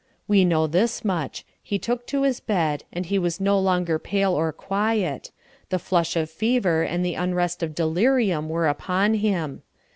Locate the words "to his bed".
2.07-2.85